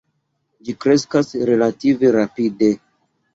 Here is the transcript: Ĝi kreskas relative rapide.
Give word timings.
Ĝi 0.69 0.73
kreskas 0.85 1.29
relative 1.51 2.11
rapide. 2.17 2.71